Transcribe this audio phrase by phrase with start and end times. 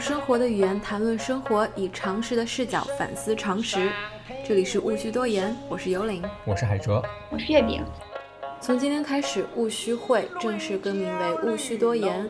[0.00, 3.92] 生活的语言谈论生活，以常识的视角反思常识。
[4.42, 7.84] 这里是勿需多言，我是尤玲，我是海哲，我是月饼。
[8.62, 12.26] 从今天开始，勿需会正式更名为勿需多言，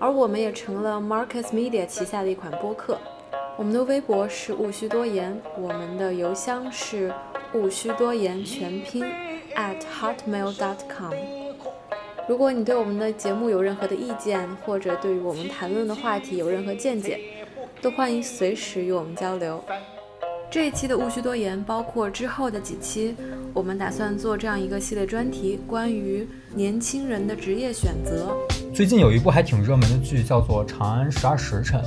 [0.00, 2.98] 而我们也成了 Marcus Media 旗下的一款播客。
[3.56, 7.14] 我们的微博是勿需多言，我们的邮箱是
[7.54, 9.04] 勿需多言全拼
[9.54, 11.41] at hotmail.com。
[12.32, 17.20] 如果你对我们的节目有任何的意见，或者对于我们谈论的话题有任何见解，
[17.82, 19.62] 都欢迎随时与我们交流。
[20.50, 23.14] 这一期的戊戌多言包括之后的几期，
[23.52, 28.34] 我们打算做这样一个系列专题，关于年轻人的职业选择。
[28.72, 31.82] 最近有一部还挺热门的剧，叫做《长安十二时辰》。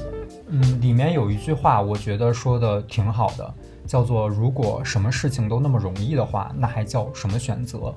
[0.50, 3.52] 嗯，里面有一句话，我觉得说的挺好的，
[3.88, 7.92] 叫做“如果什么事情都那么容易的话，那还叫什么选择？”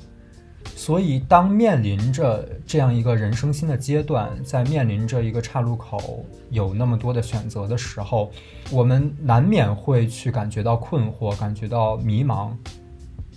[0.75, 8.31] 所以，当面临着这样一个人生新的阶段，在面临着一个岔路口，有那么多的选择的时候，
[8.71, 12.51] 我们难免会去感觉到困惑，感觉到迷茫。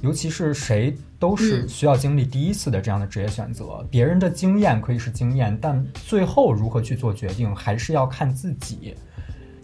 [0.02, 8.96] 尤其是谁都是需要经历第一次的这样的职业选择，别人的经验可以是经验，但最后如何去做决定，还是要看自己。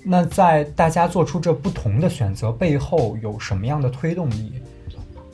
[0.04, 4.54] 那在大家做出这不同的选择背后，有什么样的推动力？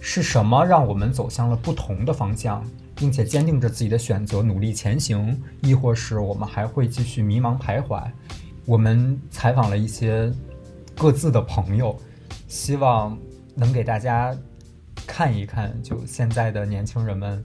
[0.06, 2.62] 是什么让我们走向了不同的方向，
[2.94, 5.42] 并且坚定着自己的选择，努力前行？
[5.62, 8.04] 亦或是我们还会继续迷茫徘徊？
[8.66, 10.30] 我们采访了一些
[10.98, 11.98] 各自的朋友，
[12.50, 13.18] 希望
[13.56, 14.38] 能给大家
[15.08, 17.44] 看一看，就现在的年轻人们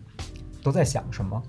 [0.61, 1.41] 都在想什么。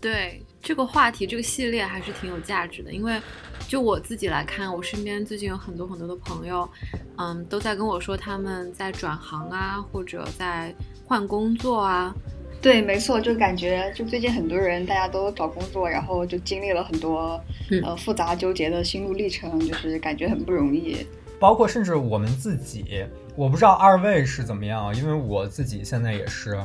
[0.00, 3.20] 对这个话题，这个系列还是挺有价值的，因为。
[3.68, 6.68] 就我自己来看，我身边最近有很多很多的朋友，
[7.16, 10.72] 嗯，都在跟我说他们在转行啊，或者在
[11.04, 12.14] 换工作啊。
[12.62, 17.42] 对，没错，就感觉就最近很多人大家都找工作，然后就经历了很多
[17.82, 21.04] 呃复杂纠结的心路历程，就是感觉很不容易。
[21.40, 23.04] 包括甚至我们自己，
[23.34, 26.56] 我不知道二位是怎么样，因为我自己现在也是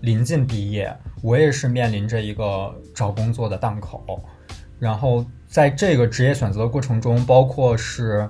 [0.00, 4.20] 临近毕业，我也是面临着一个找工作的档口，
[4.78, 5.24] 然后。
[5.48, 8.28] 在这个职业选择的过程中，包括是，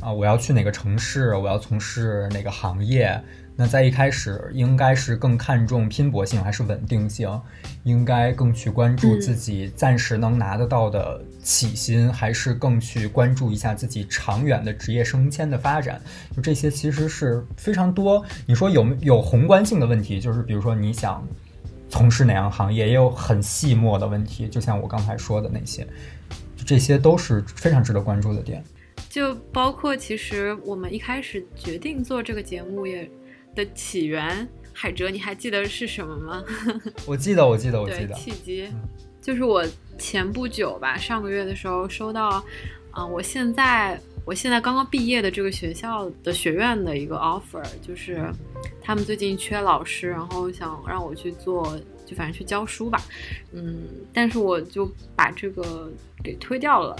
[0.00, 3.18] 啊，我要去哪个城市，我要从事哪个行业。
[3.60, 7.28] 那在一开始，应该是更看重拼搏性还是稳定性？
[7.84, 16.00] 应该更去关注自己暂时能拿得到的起薪，还是更去关注一下自己长远的职业升迁的发展？
[16.34, 18.24] 就这些，其实是非常多。
[18.46, 21.22] 你说有有宏观性的问题，就是比如说你想
[21.90, 25.86] 从事哪样行业，也有很细末的问题，就像我刚才说的那些。
[26.64, 28.64] 这些都是非常值得关注的点，
[29.10, 33.10] 就包括其实我们一开始决定做这个节目也
[33.64, 36.44] 的起源，海哲，你还记得是什么吗？
[37.06, 38.14] 我记得，我记得，我记得。
[38.14, 38.68] 契机
[39.20, 39.64] 就是我
[39.98, 42.42] 前不久吧，上个月的时候收到，
[42.90, 48.28] 啊，我现在我现在刚刚毕业的这个学校的学院的一个 offer，就是
[48.80, 51.78] 他们最近缺老师，然后想让我去做。
[52.06, 53.00] 就反正去教书吧，
[53.52, 54.84] 嗯，但是我就
[55.14, 55.88] 把这个
[56.24, 56.96] 给推掉了。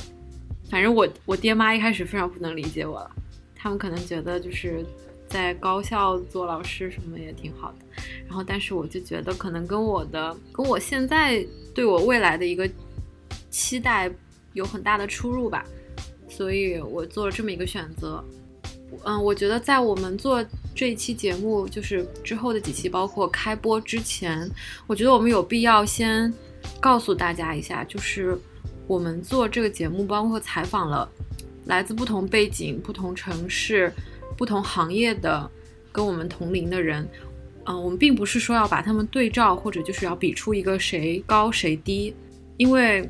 [0.71, 3.11] 反正我我爹妈一开始非常不能理解我了，
[3.57, 4.87] 他们可能觉得就是
[5.31, 8.03] 在高校做老师什么也挺好的。
[8.27, 11.43] 然后，但是我就觉得可能跟我的跟我现在
[11.75, 12.69] 对我未来的一个
[13.49, 14.13] 期待
[14.53, 15.65] 有很大的出入吧，
[16.29, 18.23] 所以我做了这么一个选择。
[19.05, 24.51] 嗯，我觉得在我们做这一期节目，就是之后的几期，包括开播之前，
[24.89, 26.33] 我觉得我们有必要先
[26.81, 28.37] 告诉大家一下，就是
[28.89, 31.09] 我们做这个节目，包括采访了
[31.67, 33.93] 来自不同背景、不同城市、
[34.41, 35.49] 不同行业的
[35.93, 37.07] 跟我们同龄的人。
[37.67, 42.15] 嗯，我们并不是说要把他们对照，或者就是要比出一个谁高谁低，
[42.57, 43.07] 因为。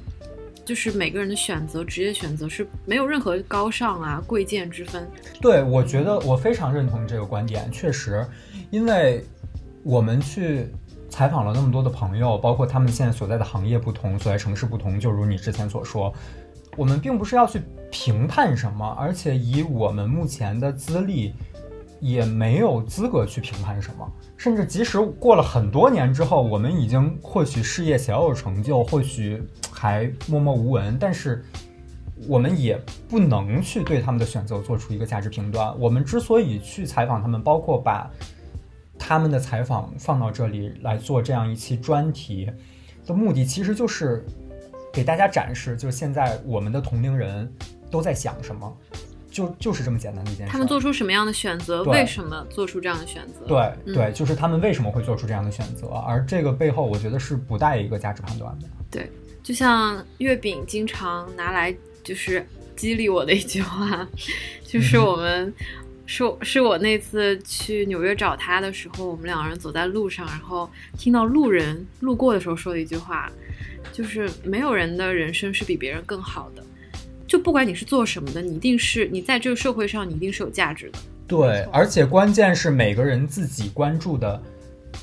[0.62, 5.04] 就是每个人的选择，职业选择是没有任何高尚啊、贵贱之分。
[5.40, 7.68] 对，我觉得我非常认同这个观点。
[7.72, 8.24] 确实，
[8.70, 9.24] 因为
[9.82, 10.68] 我们去
[11.08, 15.00] 采访了那么多的朋友，包括他们现在所在的行业不同，所在城市不同。
[15.00, 16.14] 就如你之前所说，
[16.76, 21.34] 我们并不是要去评判什么，而且以我们目前的资历。
[22.02, 31.44] 也没有资格去评判什么，甚至即使过了很多年之后，我们已经或许事业小有成就，或许还默默无闻，但是
[32.26, 35.78] 我们也不能去对他们的选择做出一个价值评断。
[35.78, 38.10] 我们之所以去采访他们，包括把
[38.98, 42.50] 他们的采访放到这里来做这样一期专题
[43.04, 44.24] 的目的，其实就是
[44.92, 47.50] 给大家展示，就是现在我们的同龄人
[47.90, 48.76] 都在想什么。
[49.32, 50.50] 就就是这么简单的一件事。
[50.50, 51.84] 他们做出什么样的选择？
[51.84, 53.46] 为什么做出这样的选择？
[53.46, 55.86] 对对，就是他们为什么会做出这样的选择？
[55.86, 58.66] 而这个背后，我觉得是不带一个价值判断的。
[58.90, 59.08] 对，
[59.40, 61.72] 就像月饼经常拿来
[62.02, 62.44] 就是
[62.74, 64.04] 激励我的一句话，
[64.66, 65.54] 就是我们
[66.12, 70.68] 是是我那次去纽约找他的时候，我们两个人走在路上，然后
[70.98, 73.30] 听到路人路过的时候说的一句话，
[73.92, 76.64] 就是没有人的人生是比别人更好的，
[77.28, 80.98] 就不管你是做什么的，你一定是你在这个社会上，你一定是有价值的。
[81.28, 84.42] 对，而且关键是每个人自己关注的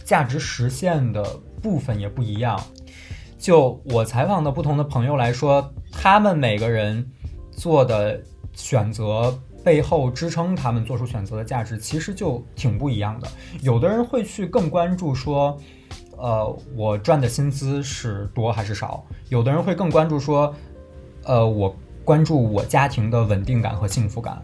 [0.04, 1.24] 价值实现的
[1.62, 2.62] 部分也不一样。
[3.40, 7.10] 就我采访的不同的朋友来说，他们每个人
[7.50, 8.22] 做的
[8.52, 13.28] 选择背后支撑他们做出选择的价值，其实就挺不一样的。
[13.60, 15.60] 有的人会去更关注说，
[16.16, 20.56] 呃，我赚的薪资是多还是少；有的人会更关注说，
[21.26, 21.76] 呃，我
[22.06, 24.42] 关注我家庭的稳定感和幸福感。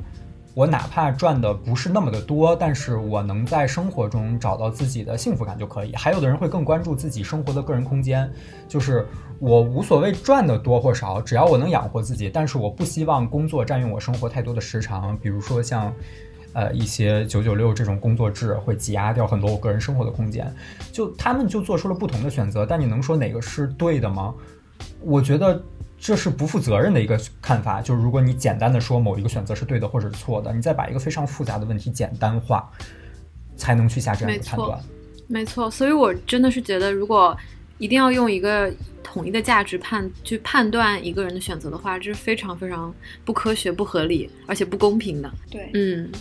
[0.55, 5.95] 我哪怕赚的不是那么的多，但是我能在生活中找到自己的幸福感就可以。
[5.95, 8.31] 还有的人会更关注自己生活的个人空间，
[8.67, 9.07] 就是
[9.39, 12.29] 我无所谓赚的多或少，只要我能养活自己。
[12.29, 15.91] 但是我不希望工作占用我生活太多的时长，比如说像，
[16.53, 20.53] 呃一些九九六这种工作制会挤压掉很多我个人生活的空间。
[20.91, 24.33] 就他们就做出了不同的选择，但你能说哪个是对的吗？
[25.01, 25.59] 我觉得。
[26.05, 32.69] 这是不负责任的一个看法，就是如果你简单的说某一个选择是对的或者是错的，你再把一个非常复杂的问题简单化，
[33.55, 34.77] 才能去下这样的判断。
[35.27, 37.35] 没错，所以我真的是觉得，如果
[37.77, 38.69] 一定要用一个
[39.01, 45.31] 统一的价值判去判断一个人的选择的话，这是非常非常不科学、不合理，而且不公平的。
[45.49, 46.11] 对，嗯，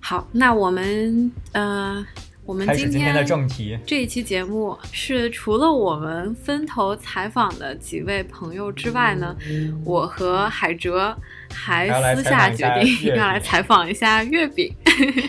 [0.00, 2.06] 好，那我们呃。
[2.50, 9.36] 我们今天的正题，这一期节目是除了我们分头采访的几位朋友之外呢，
[9.84, 11.16] 我和海哲
[11.54, 11.86] 还
[12.16, 14.74] 私下决定 要来采访一下月饼。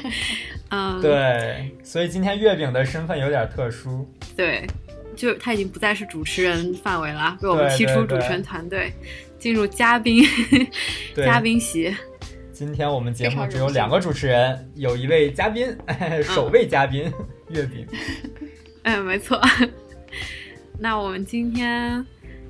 [0.71, 4.09] 嗯，对，所以今天月饼的身份有点特殊。
[4.35, 4.65] 对，
[5.15, 8.91] 就他已经不再是主持人范围了，被我们踢出主持人团队，
[9.37, 10.25] 进入嘉宾
[11.15, 11.95] 嘉宾席。
[12.61, 15.75] 今天我们节目只有两个主持人，有一位嘉宾，
[16.21, 17.11] 首位嘉宾
[17.49, 17.87] 月饼。
[18.83, 19.41] 哎，没错。
[20.77, 22.05] 那我们今天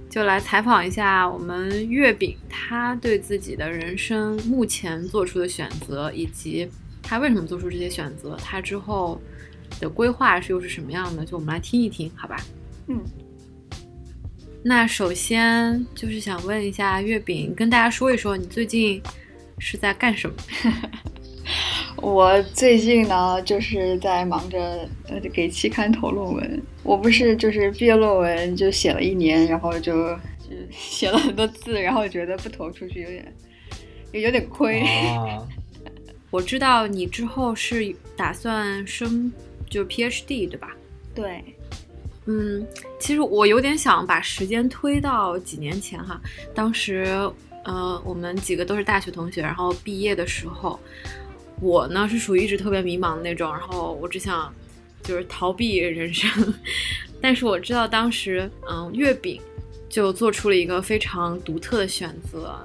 [0.10, 6.70] 就来采访一下我们月饼，他对自己的人生目前做出的选择，以及
[7.02, 9.18] 他为什么做出这些选择，他之后
[9.80, 11.24] 的规划是又是什么样的？
[11.24, 12.36] 就我们来听一听，好吧？
[12.88, 13.00] 嗯。
[14.62, 19.02] 那首先就是想问一下月饼，跟大家说一说你最近。
[19.62, 20.36] 是在干什么？
[22.02, 26.62] 我最近呢，就是在忙着呃给期刊投论文。
[26.82, 30.10] 我不是就是毕业论文就写了一年，然后就
[30.40, 33.34] 就写了很多字，然后觉得不投出去有点
[34.12, 34.84] 也有点亏。
[36.32, 39.32] 我知道你之后是打算升
[39.70, 40.76] 就 PhD 对吧？
[41.14, 41.44] 对。
[42.26, 42.66] 嗯，
[43.00, 46.20] 其实我有点想把时间推到几年前哈，
[46.56, 47.30] 当时。
[47.64, 50.80] 呃，我们几个都是大学同学，然后毕业的时候，
[51.60, 54.52] 我呢是属于一直特别迷茫的那种，然后我只想
[55.04, 56.54] 就是逃避人生。
[57.22, 59.40] 但是我知道当时，嗯，月饼
[59.88, 62.58] 就做出了一个非常独特的选择。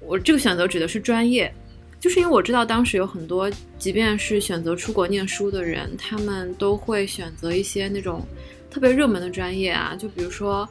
[0.00, 1.52] 我这个选择指的是专业，
[2.00, 8.26] 就是因为我知道当时有很多，即便是选择出国念书的人，他们都会选择一些那种
[8.70, 10.66] 特别热门的专业啊，就比如说。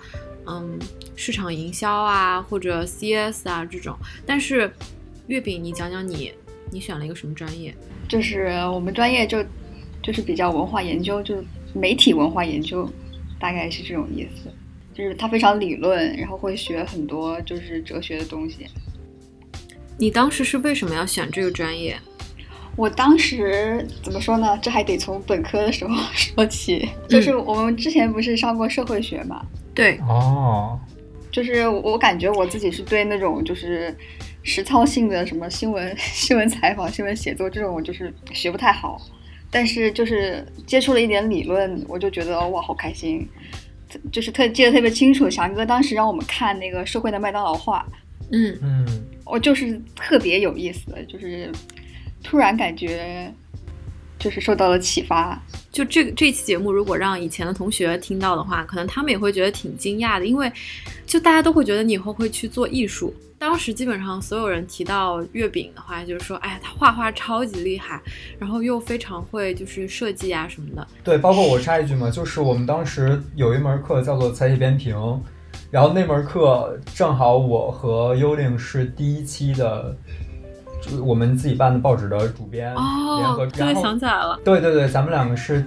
[0.48, 0.80] 嗯，
[1.16, 3.96] 市场营销啊，或者 CS 啊这种。
[4.26, 4.72] 但是，
[5.28, 6.32] 月饼，你讲讲你，
[6.72, 7.76] 你选了一个什么专业？
[8.08, 9.44] 就是我们专业就
[10.02, 11.44] 就是比较文化研究，就是
[11.74, 12.90] 媒体文化研究，
[13.40, 14.50] 大概是这种意思。
[14.94, 18.66] 就是它非常理论，然后会学很多就是哲学的东西。
[20.00, 22.00] 你当时是为什么要选这个专业？
[22.76, 24.58] 我当时怎么说呢？
[24.62, 26.88] 这还得从本科的时候 说起。
[27.10, 29.46] 就是我们之前不是上过社会学嘛？
[29.78, 30.80] 对哦，
[31.32, 33.96] 就是我感觉我自己是对那种就是
[34.42, 39.00] 实操性的什么新闻、 新闻采访、新闻写作这种，我就是学不太好。
[39.52, 43.26] 但是就是接触了一点理论，我就觉得哇，好开心，
[44.12, 45.30] 就是特记得特别清楚。
[45.30, 47.86] 翔哥当时让我们看那个社会的麦当劳画，
[48.32, 48.86] 嗯嗯，
[49.26, 51.52] 我就是特别有意思，就是
[52.24, 53.32] 突然感觉。
[54.20, 55.42] 就是受到了启发。
[55.72, 60.52] 就这个这期节目，如果让以前的同学听到的话，可能他们也会觉得挺惊讶的，因为
[61.06, 63.14] 就大家都会觉得你以后会去做艺术。
[63.40, 68.02] 当时基本上所有人提到月饼的话，就是说，哎呀，他画画超级厉害，
[68.40, 70.88] 然后又非常会就是设计啊什么的。
[71.04, 74.96] 对，包括我插一句嘛，就是我们当时有一门课叫做采写编评，
[75.70, 79.96] 然后那门课正好我和幽灵是第一期的。
[81.02, 85.66] 我们自己办的报纸的主编联合，然后想起来了，对对对，咱们两个是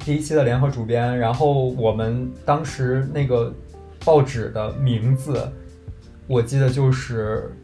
[0.00, 1.18] 第一期的联合主编。
[1.18, 3.54] 然后我们当时那个
[4.04, 5.50] 报纸的名字，
[6.26, 7.54] 我记得就是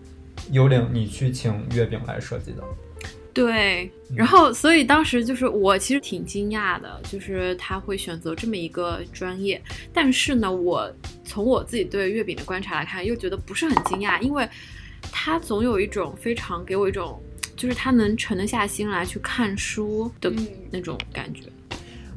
[0.51, 2.63] 幽灵你去请月饼来设计的。
[3.33, 9.61] 对，然后所以当时就是我其实挺惊讶的，就是他会选择这么一个专业。
[9.93, 10.89] 但是呢，我
[11.25, 14.49] 从我自己对月饼的观察来看，又觉得不是很惊讶，因为
[15.17, 17.23] 他总有一种非常给我一种，
[17.55, 20.31] 就是他能沉得下心来去看书的
[20.73, 21.43] 那种感觉。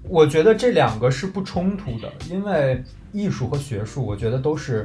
[0.02, 4.84] 我觉得这两个是不冲突的，因为艺术和学术，我觉得都是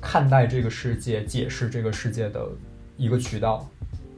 [0.00, 2.48] 看待这个世界、解释这个世界的
[2.96, 3.68] 一个渠道。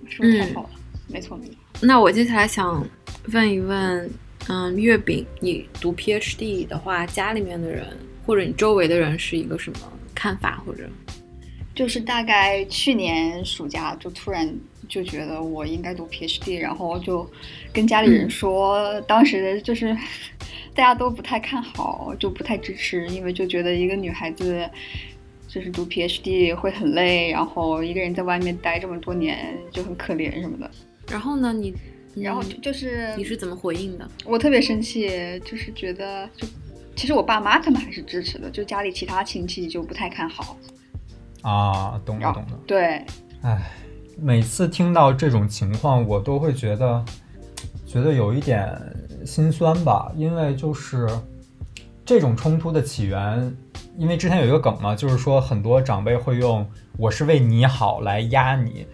[0.09, 0.71] 说的太好了。
[1.09, 2.87] 没错没错，那我接下来想
[3.33, 4.09] 问一问，
[4.47, 7.85] 嗯，月饼，你读 PhD 的话，家里面的人
[8.25, 9.79] 或者你周围的人是一个什么
[10.15, 10.63] 看法？
[10.65, 10.89] 或者
[11.79, 14.53] 就是大概去年暑假就突然
[14.89, 17.25] 就觉得我应该读 PhD，然后就
[17.73, 19.97] 跟家里人说，当时就是
[20.75, 24.69] 大家都不太看好，就不太支持，因为就觉得一个女孩子
[25.47, 30.69] 就是读 PhD 会很累，然后一个人在外面待这么多年就很可怜什么的。
[31.09, 31.53] 然后呢？
[31.53, 31.73] 你，
[32.17, 34.11] 然后就是你是怎么回应的？
[34.25, 35.09] 我特别生气，
[35.45, 36.45] 就是觉得就
[36.97, 40.59] 其实我爸妈他们还是支持的，就家里其他亲戚就不太看好。
[41.43, 42.59] 啊，懂了懂了。
[42.67, 43.05] 对，
[43.43, 43.71] 哎，
[44.17, 47.05] 每次听到这种情况，我都会觉得
[47.87, 48.79] 觉得有一点
[49.25, 51.09] 心酸吧，因为就是
[52.05, 53.57] 这种冲突的起源，
[53.97, 56.69] 因为之前有一个梗嘛，就是说很多长辈会用
[56.99, 58.87] “我是为你好”来压你。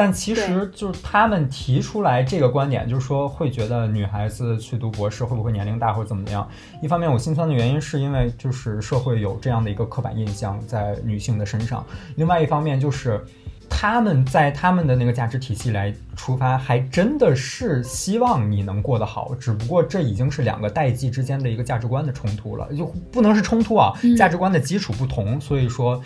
[0.00, 6.48] 但其实就是他们提出来这个观点，就是说会觉得女孩子去读博士会不会年龄大或者怎么样？
[6.80, 11.84] 一方面我心酸的原因是因为就是社会有这样的一个刻板印象在女性的身上，
[12.16, 13.22] 另外一方面就是
[13.68, 26.02] 他们在他们的那个价值体系来出发，还真的是希望你能过得好，只不过这已经是两个代际之间的一个价值观的冲突了，就不能是冲突啊，价值观的基础不同，所以说。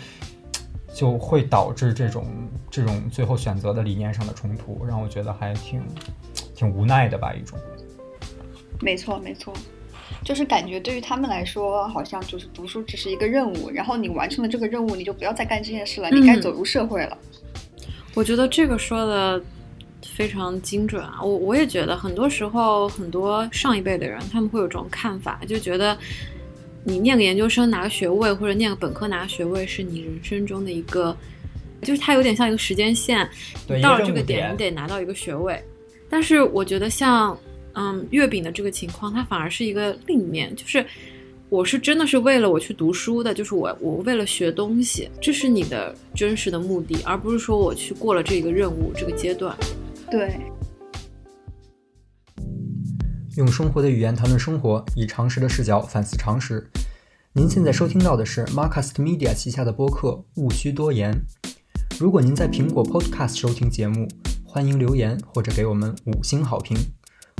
[0.95, 2.25] 就会导致这种
[2.71, 5.83] 这种最后选择的理念上的冲突，让我觉得还挺
[6.55, 7.59] 挺无奈的吧一种。
[8.79, 9.53] 没错没错，
[10.23, 17.17] 就是感觉对于他们来说，好像就是读书只是一个任务，然后你完成了这个任务，你就不要再干这件事了，你该走入社会了。
[18.13, 19.41] 我觉得这个说的
[20.01, 21.21] 非常精准啊！
[21.21, 25.97] 我我也觉得很多时候很多上一辈的人他们会有这种看法，就觉得。
[26.87, 31.17] 你念个研究生拿个学位，或者念个本科拿个学位，是你人生中的一个，
[31.81, 33.27] 就是它有点像一个时间线，
[33.81, 35.59] 到了这个点你得拿到一个学位。
[36.07, 37.35] 但是我觉得像
[37.73, 40.85] 嗯月饼的这个情况，它反而是一个另一面，就是
[41.49, 49.57] 我是真的是为了我去读书的，就是我我为了学东西，这是你的真实的目的，而不是说我去过了这个任务这个阶段。
[50.11, 50.35] 对。
[53.35, 56.71] 用生活的语言谈论生活，以常识的视角反思常识。
[57.33, 61.13] 您现在收听到的是 Marcast Media 旗下的播客《勿需多言》。
[61.99, 64.07] 如果您在苹果 Podcast 收听节目，
[64.45, 66.77] 欢迎留言或者给我们五星好评。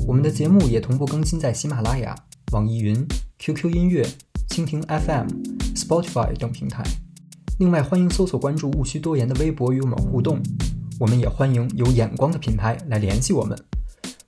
[0.05, 2.13] 我们的节目也同步更新在喜马拉雅、
[2.51, 3.07] 网易云、
[3.39, 4.05] QQ 音乐、
[4.49, 5.27] 蜻蜓 FM、
[5.75, 6.83] Spotify 等平台。
[7.59, 10.43] 另外，欢迎搜索关注“勿需多言”的微博与我们互动。
[10.99, 13.57] 我们也欢迎有眼光的品牌来联系我们。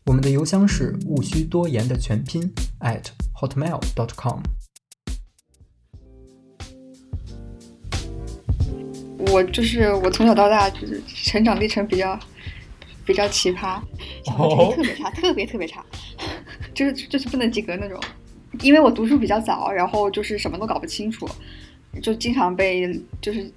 [0.08, 2.42] 我们的邮箱是勿需多言的全拼
[2.80, 4.40] at hotmail.com。
[9.34, 12.18] 我就是我从小到大就是成长历程比较
[13.06, 13.82] 比较奇葩，
[14.24, 15.84] 成绩特别差，特别特别差，
[16.74, 18.00] 就是就是不能及格那种。
[18.62, 21.28] 因为我读书比较早，然后就是什么都搞不清楚，
[22.02, 23.52] 就经常被就是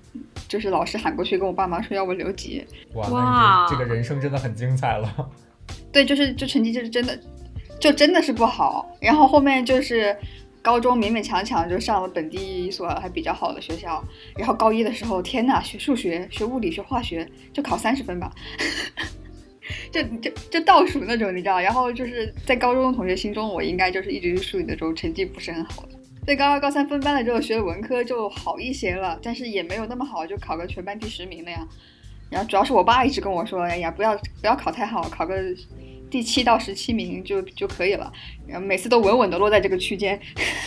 [0.49, 2.67] 就是老师喊过去跟我爸妈说要我留级。
[2.95, 5.31] 哇，这个人生真的很精彩了。
[5.93, 7.19] 对，就是就成绩就是真的，
[7.81, 8.89] 就真的是不好。
[9.01, 10.17] 然后后面就是
[10.63, 14.03] 高中勉勉强强就上了本地一所还比较好的学校。
[14.37, 18.33] 然后高一的时候，天呐，学数学、学物理学化学就考三十分吧，
[19.91, 21.61] 就就就倒数那种，你知道。
[21.61, 25.89] 然后就是在高中同学心中，我应该就是一直是数理的时候成绩不是很好的。
[26.27, 31.67] 在高二、高三分班了之后，学文科就好一些了，但是也没有那么好，就考个全班第十名那样。
[32.31, 35.35] 然后主要是我爸一直跟我说：“哎呀，不要不要考太好，考个
[36.09, 38.11] 第七到十七名就就可以了。”
[38.47, 40.19] 然后每次都稳稳的落在这个区间。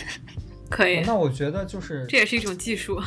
[0.70, 1.00] 可以。
[1.00, 3.00] 那我觉得就是这也是一种技术。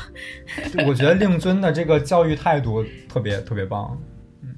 [0.87, 3.99] 我觉得令尊的这个教育态度特别特别棒。
[4.41, 4.55] 嗯，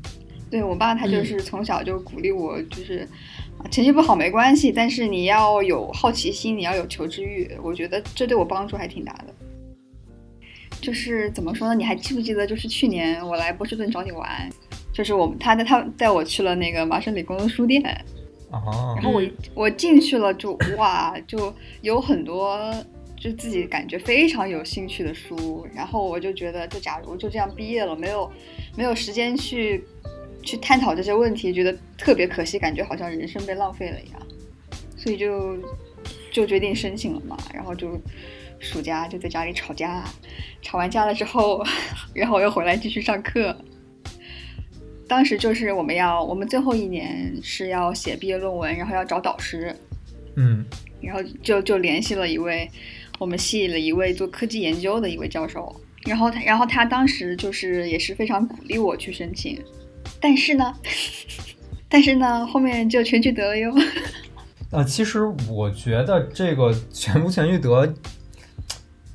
[0.49, 3.07] 对我爸他就是从小就鼓励我，就是
[3.71, 7.49] 成绩不好没关系，但是你要有好奇心，你要有求知欲。
[7.63, 9.33] 我觉得这对我帮助还挺大的。
[10.81, 11.75] 就是怎么说呢？
[11.75, 12.47] 你还记不记得？
[12.47, 14.49] 就是去年我来波士顿找你玩，
[14.93, 17.81] 就是我他带他带我去了那个麻省理工的书店，
[18.49, 19.21] 哦，然后我
[19.53, 22.73] 我进去了就哇，就有很多
[23.17, 28.31] 就自己感觉非常有兴趣的书，然后我就觉得，就假如就这样毕业了，没有
[28.77, 29.83] 没有时间去
[30.41, 34.21] 去探讨这些问题，觉得特别可惜，感觉好像人生被浪费了一样，
[34.95, 35.57] 所以就
[36.31, 37.99] 就决定申请了嘛，然后就
[38.59, 40.03] 暑假就在家里吵架，
[40.61, 41.63] 吵完架了之后，
[42.13, 43.55] 然后又回来继续上课。
[45.07, 49.75] 当时就是我们要，我们最后一年是要写毕业论文，然后要找导师，
[50.35, 50.63] 嗯
[51.01, 52.69] 然后就就联系了一位
[53.17, 55.75] 我们系了一位做科技研究的一位教授，
[56.05, 59.59] 然后他然后他当时就是也是非常鼓励我去申请，
[60.21, 60.75] 但是呢，
[61.89, 63.73] 但是呢后面就全聚德了哟。
[64.71, 67.91] 呃，其实我觉得这个全不全聚德，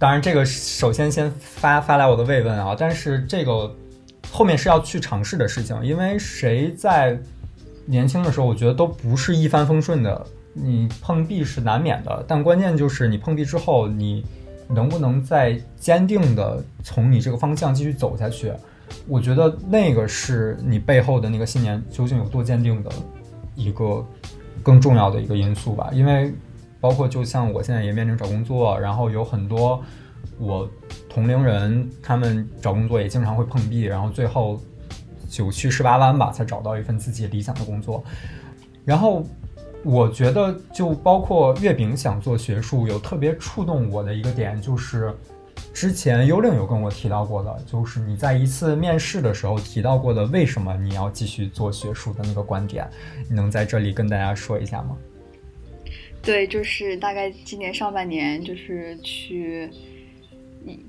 [0.04, 3.74] 当然这个首先先发发来我的慰问啊，但是这个
[4.30, 7.18] 后面是要去尝试的事情，因为谁在
[7.86, 14.22] 年轻的时候，我觉得都不是一帆风顺的，你碰壁是难免的，但关键就是你碰壁之后，你
[14.68, 18.52] 能不能再坚定的从你这个方向继续走下去？
[19.08, 22.90] 我觉得那个是你背后的那个信念究竟有多坚定的
[23.54, 24.04] 一个
[24.62, 25.88] 更重要的一个因素吧。
[25.94, 26.30] 因为
[26.84, 29.82] 包括就像我现在也面临找工作，然后有很多
[30.38, 30.68] 我
[31.08, 34.60] 同龄人他们找工作也经常会碰壁，然后最后
[35.26, 38.04] 九曲十八弯吧才找到一份自己理想的工作。
[38.84, 39.24] 然后
[39.82, 45.10] 我觉得就包括月饼想做学术，有特别触动我的一个点就是。
[45.72, 52.88] 之前幽灵有跟我提到过的，就是你在一次面试的时候提到过的，为什么你要继续做学术的那个观点，
[53.28, 54.96] 你能在这里跟大家说一下吗？
[56.24, 59.68] 对，就是大概今年上半年，就是去，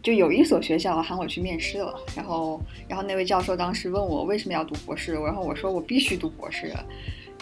[0.02, 6.72] 就有一所学校喊我去面试了，然后，然后那位教授当时问我为什么要读博士，然后我说我必须读博士，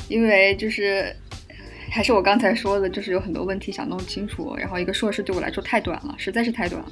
[0.09, 1.15] 因为就是
[1.91, 6.91] 还是我刚才说的，就是有很多问题想弄清楚，然后一个硕士对我来说太短了，实在是太短了。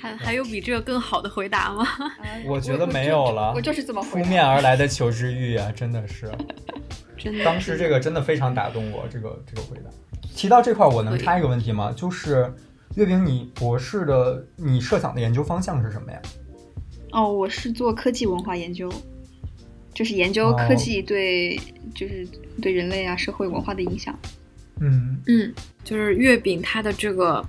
[0.00, 1.84] 还还有比这个更好的回答吗？
[2.46, 6.30] 我觉得没有了，我就是这么扑面而来的求知欲啊，真的是，
[7.18, 9.90] 真的，当时这个真的非常打动我，这个这个回答。
[10.38, 11.92] 提到这块，我能插一个问题吗？
[11.96, 12.54] 就是
[12.94, 16.22] 月饼，你博士的你设想的研究方向是什么呀？
[17.10, 18.88] 哦，我是做科技文化研究，
[19.92, 21.60] 就是研究科技对、哦、
[21.92, 22.24] 就是
[22.62, 24.16] 对人类啊社会文化的影响。
[24.78, 27.44] 嗯嗯，就是月饼它的这个。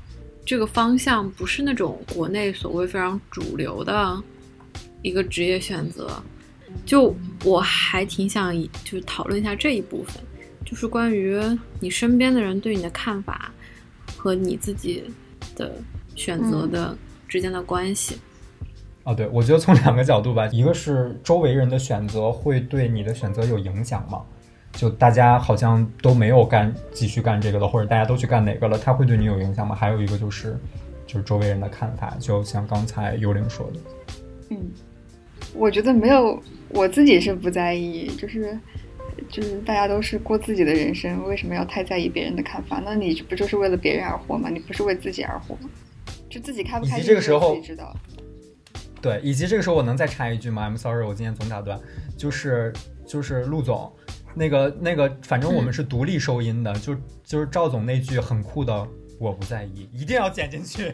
[0.45, 4.19] 这个方向不是那种国内所谓非常主流的
[5.03, 6.09] 一个职业选择，
[6.87, 8.51] 就我还挺想
[8.83, 10.15] 就是讨论一下这一部分，
[10.69, 11.35] 就是关于
[11.79, 13.51] 你身边的人对你的看法
[14.15, 15.03] 和你自己
[15.55, 15.71] 的
[16.15, 16.95] 选择的
[17.27, 18.19] 之间的关系。
[19.03, 24.21] 哦，对，我觉得从两个角度吧，一个是周围人的选择会对你的选择有影响吗？
[24.73, 29.73] 就大家好像都没有干继续干这个了，或者大家都去干哪个了，他会对你有影响吗？
[29.73, 30.55] 还有一个就是，
[31.07, 33.79] 就是周围人的看法，就像刚才幽灵说的。
[34.49, 34.69] 嗯，
[35.55, 38.55] 我觉得没有，我自己是不在意，就是
[39.29, 42.81] 就是大家都是过自己的人生，为什么要太在意别人的看法？
[42.83, 44.49] 那你不就是为了别人而活吗？
[44.49, 45.69] 你不是为自己而活吗？
[46.29, 47.95] 就自己开不开心，这个时候自己知道。
[49.01, 51.79] 对，以及这个时候我能再插一句吗？I'm sorry，我今天总打断，
[52.17, 52.73] 就是
[53.07, 53.91] 就是陆总。
[54.35, 58.87] 那个那个，反正我们是独立收音的，嗯、就就是赵总那句很酷的
[59.19, 60.93] “我不在意”，一定要剪进去。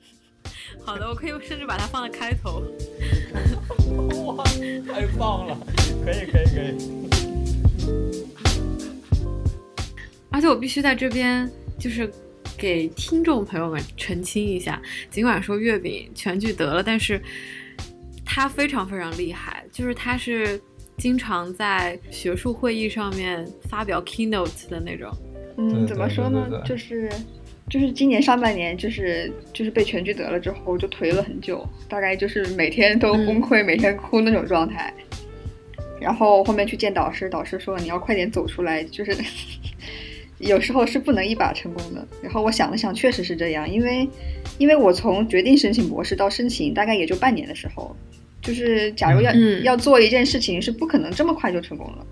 [0.82, 2.62] 好的，我可以甚至把它放在开头。
[4.24, 4.44] 哇，
[4.92, 5.56] 太棒了！
[6.04, 7.05] 可以可以可以。
[10.36, 12.12] 而且我必须在这边就是
[12.58, 17.18] 给听众朋友们澄清一下，尽管说月饼全聚德了，但是
[18.24, 20.60] 他非常非常厉害，就是他是。
[20.98, 25.14] 经常在学术会议上面发表 keynote 的那种。
[25.58, 26.48] 嗯，怎么说呢？
[26.64, 27.06] 就是
[27.68, 34.90] 就是今年上半年，就是就是被全聚德了之后，就颓了很久，大概就是每天都崩溃，嗯、每天哭那种状态。
[36.00, 39.14] 然后后面去见导师，导师说你要快点走出来，就是
[40.38, 42.06] 有时候是不能一把成功的。
[42.22, 44.08] 然后我想了想，确实是这样，因为
[44.58, 47.94] 因为我从决定申请博士到申请，大概也就半年的时候。
[48.42, 52.06] 就是，假如要、嗯、要做一件事情，是不可能这么快就成功了。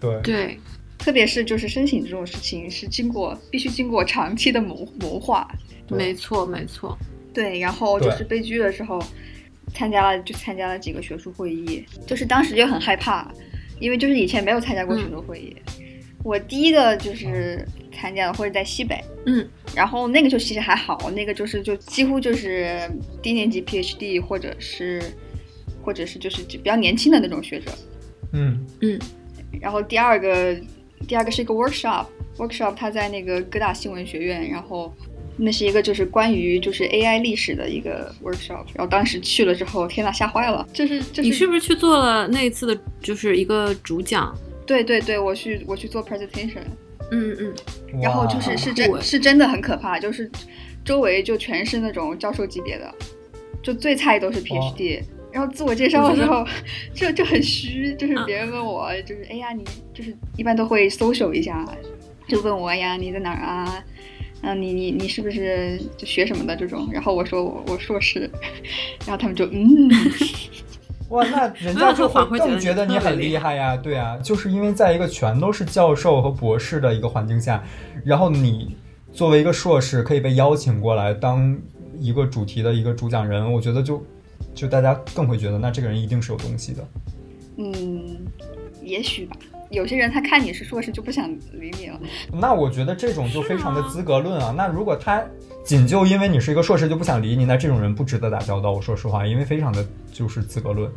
[0.00, 0.58] 对对，
[0.96, 5.46] 特别是就是申请这种事情，是经过必须经过长期的谋谋划。
[5.90, 6.96] 没错没错。
[7.34, 8.98] 对，然后就是被拒的时候，
[9.74, 13.30] 参加了就参加了几个学术会议，就是当时就很害怕，
[13.78, 15.54] 因为就是以前没有参加过学术会议。
[15.78, 15.84] 嗯、
[16.24, 18.98] 我第一个就是参加了，或者在西北。
[19.26, 19.48] 嗯。
[19.74, 22.90] 然后那个就其实还好，那个就是就几乎就是
[23.22, 25.02] 低年级 PhD 或者是。
[25.80, 27.70] 或者是就是比较年轻的那种学者，
[28.34, 28.98] 嗯嗯，
[29.58, 30.54] 然后第二个
[31.06, 34.92] 第二个是一个 workshop，workshop 他在那个各大新闻学院，然后
[35.38, 40.68] 那是一个就是关于就是 AI 历史的一个 workshop，然后当时去了之后，天呐，吓坏了！
[40.74, 44.36] 就是就是你是不是去做了那一次的，就是一个主讲？
[44.68, 46.62] 对对对，我去我去做 presentation，
[47.10, 47.54] 嗯嗯。
[48.02, 50.30] 然后就是是真是真的很可怕，就是
[50.84, 52.94] 周围就全是那种教授级别的，
[53.62, 55.00] 就最菜都是 PhD。
[55.32, 56.46] 然后自我介绍的时候，
[56.94, 58.26] 就就很虚，就是嗯。
[58.26, 61.66] 别人问我，就是哎呀，你就是一般都会 social 一下，
[62.28, 63.84] 就问我哎呀，你在哪儿啊？
[64.42, 66.88] 嗯，你你你是不是就学什么的这种？
[66.92, 68.30] 然后我说我我硕士，
[69.04, 69.90] 然后他们就嗯，
[71.08, 77.62] 哇，那人家就会更觉得你很厉厉害呀，对啊，就是因为在一个全都是教授和博士的一个环境下，
[78.04, 78.76] 然后你
[79.12, 81.56] 作为一个硕士可以被邀请过来当
[81.98, 84.02] 一个主题的一个主讲人，我觉得就
[84.54, 86.86] 就大家更会觉得那这个人一定是有东西的。
[87.56, 88.26] 嗯，
[88.82, 89.36] 也许吧。
[89.70, 92.00] 有些人他看你是硕士就不想理你了。
[92.32, 94.54] 那我觉得这种就非常的资格论啊。
[94.56, 95.22] 那如果他
[95.64, 98.72] 仅就因为你是一个硕士就不想理你，那这种人不值得打交道。
[98.72, 100.90] 我说实话，因为非常的就是资格论。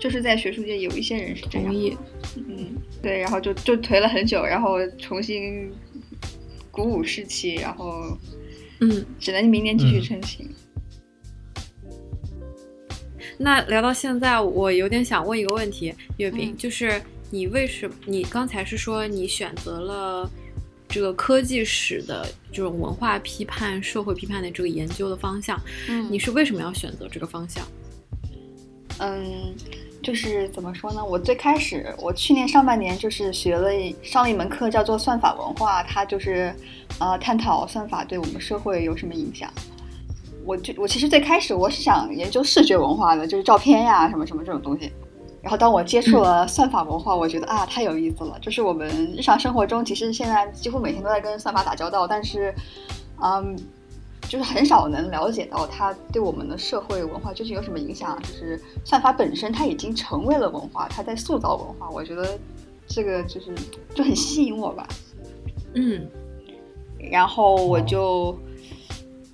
[0.00, 1.96] 就是在学术界有一些人是这样同，意。
[2.36, 2.68] 嗯，
[3.02, 5.70] 对，然后就就颓了很久，然后重新
[6.70, 8.16] 鼓舞士气，然后
[8.80, 10.48] 嗯，只能明年继续嗯成型。
[13.36, 17.94] 那聊到现在，我有点想问一个问题，月饼，嗯就是你为什么？
[18.06, 20.30] 你刚才是说你选择了
[20.88, 27.64] 这个科技史的这种文化批判、社会批判的这个研究的方向，嗯你是为什么要选择这个方向？
[29.00, 29.54] 嗯，
[30.02, 31.04] 就是怎么说呢？
[31.04, 33.70] 我最开始，我去年上半年就是学了
[34.02, 36.52] 上了一门课，叫做算法文化，它就是
[36.98, 39.52] 呃探讨算法对我们社会有什么影响。
[40.44, 44.90] 我就我其实最开始我是想研究视觉文化的，就是照片呀什么什么这种东西。
[45.40, 48.38] 然后当我接触了算法文化，我觉得啊太有意思了。
[48.40, 52.52] 就是我们日常生活中其实现在几乎每天都在跟算法打交道，但是
[53.22, 53.56] 嗯，
[54.22, 58.20] 就是很少能了解到它对我们的社会文化究竟有什么影响。
[58.22, 61.88] 就是算法本身它已经成为了文化，它在塑造文化。
[61.90, 62.38] 我觉得
[62.86, 63.54] 这个就是
[63.94, 64.86] 就很吸引我吧。
[65.74, 66.08] 嗯
[67.10, 68.38] 然后我哦就、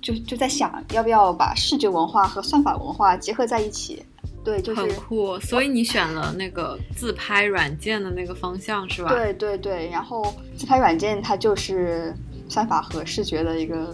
[0.01, 4.05] 就就在想，要不要把视觉文化和算法文化结合在一起？
[4.45, 5.37] 对，就是很酷。
[5.39, 9.89] 所以你选了那个自拍软件的那个方向是吧？，对对对。
[9.89, 12.15] 然后自拍软件它就是
[12.47, 13.93] 算法和视觉的一个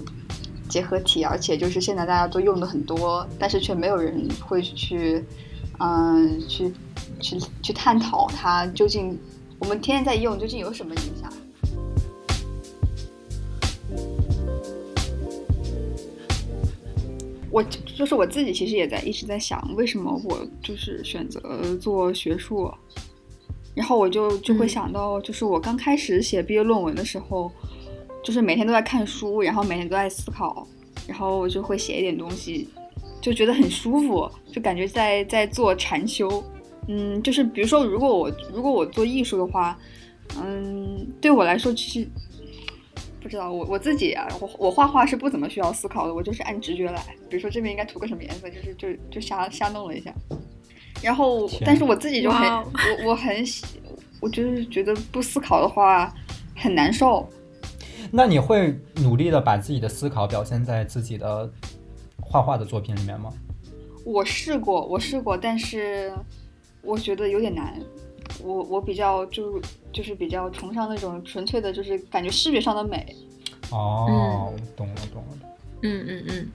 [0.67, 5.23] 结合体，而且就是现在大家都用的很多，但是却没有人会去，
[5.79, 6.71] 嗯，去
[7.21, 9.17] 去去探讨它究竟
[9.57, 11.31] 我们天天在用究竟有什么影响。
[17.51, 22.71] 我就是我自己，其实也在一直在想，为什么我就是选择做学术，
[23.75, 27.51] 然后我就就会嗯想到，就是我刚开始写毕业论文的时候，
[28.23, 30.65] 就是每天都在看书，然后每天都在思考，
[31.07, 32.69] 然后我就会写一点东西，
[33.21, 36.43] 就觉得很舒服，就感觉在在做禅修。
[36.87, 39.77] 嗯，就是比如说，如果我如果我做艺术的话，
[40.41, 42.07] 嗯，对我来说其实
[43.21, 47.01] 不知道我我自己啊，我我画画是不怎么需要思考的，我就是按直觉来。
[47.29, 50.13] 比如说这边应该涂个什么颜色，就是就就瞎瞎弄了一下。
[51.01, 53.65] 然后，但是我自己就很我我很喜，
[54.19, 56.13] 我就是觉得不思考的话
[56.55, 57.27] 很难受。
[58.11, 61.49] 那你会努力的把自己的思考表现在自己的
[62.19, 63.31] 画画的作品里面吗？
[64.03, 66.11] 我试过，我试过，但是
[66.81, 67.79] 我觉得有点难。
[68.43, 73.15] 我我比较就就是比较崇尚那种纯粹的，就是感觉视觉上的美。
[73.71, 75.37] 哦，懂了懂了。
[75.83, 76.47] 嗯嗯嗯。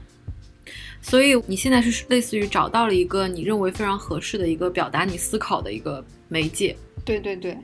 [1.00, 6.76] 所以你现在是类似于找到了一个你认为非常合适的一个表达你思考的一个媒介。
[7.04, 7.56] 对对对，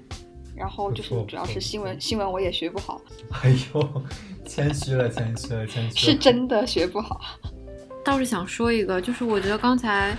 [0.55, 3.01] 然后就是主要是新闻，新闻我也学不好，
[3.43, 4.03] 哎呦，
[4.47, 6.15] 谦虚了，谦虚了，谦虚是。
[6.15, 7.21] 真的学不好。
[8.05, 10.17] 倒是想说一个，就是我觉得刚才，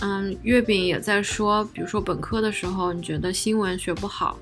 [0.00, 4.38] 嗯，月饼也在说，比如说本科的时候，你觉得新闻学不好，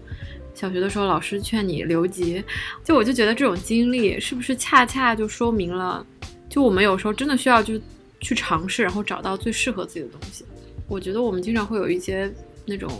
[0.54, 2.44] 小学的时候老师劝你留级，
[2.84, 6.04] 就我就觉得这种经历是不是恰恰就说明了，
[6.48, 7.80] 就我们有时候真的需要就
[8.20, 10.44] 去尝试，然后找到最适合自己的东西。
[10.86, 12.30] 我觉得我们经常会有一些
[12.66, 12.90] 那种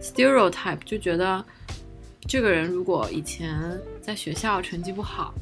[0.00, 1.44] stereotype，就觉得
[2.26, 5.32] 这个人如果以前在学校成绩不好，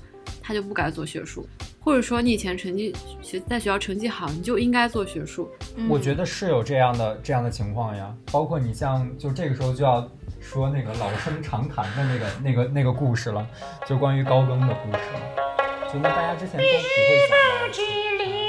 [0.42, 1.46] 他就不该做学术。
[1.84, 5.50] 或者说你以前成绩学在学校成绩好，你就应该做学术。
[5.88, 10.08] 我觉得是有这样的这样的情况呀，包括你像就这个时候就要
[10.42, 13.46] 说那个老生常谈的那个那个那个故事了，
[13.86, 18.41] 就关于高更的故事了，就那大家之前都不会想到的事情。